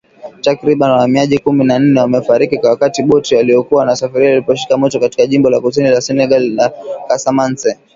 [0.41, 5.59] Takribani wahamiaji kumi na nne wamefariki wakati boti waliokua wanasafiria liliposhika moto katika jimbo la
[5.59, 6.73] kusini la Senegal la
[7.07, 7.77] Kasamance